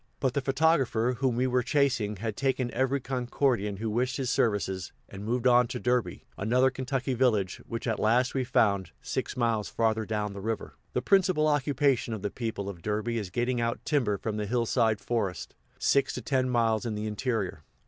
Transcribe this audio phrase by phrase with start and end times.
[0.19, 4.91] But the photographer, whom we were chasing, had "taken" every Concordian who wished his services,
[5.07, 9.69] and moved on to Derby, another Kentucky village, which at last we found, six miles
[9.69, 10.73] father down the river.
[10.93, 14.99] The principal occupation of the people of Derby is getting out timber from the hillside
[14.99, 17.61] forests, six to ten miles in the interior.